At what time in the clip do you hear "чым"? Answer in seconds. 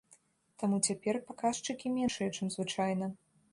2.35-2.53